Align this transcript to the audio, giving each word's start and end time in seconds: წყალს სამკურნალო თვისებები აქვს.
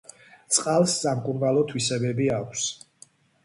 წყალს 0.55 0.95
სამკურნალო 1.03 1.63
თვისებები 1.73 2.31
აქვს. 2.41 2.69